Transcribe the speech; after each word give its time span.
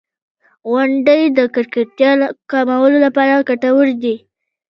•غونډۍ 0.69 1.23
د 1.37 1.39
ککړتیا 1.55 2.11
کمولو 2.51 2.97
لپاره 3.05 3.45
ګټورې 3.49 3.95
دي. 4.03 4.15